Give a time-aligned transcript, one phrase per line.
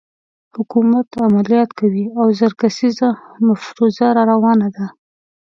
[0.55, 3.09] حکومت عملیات کوي او زر کسیزه
[3.47, 4.85] مفروزه راروانه ده.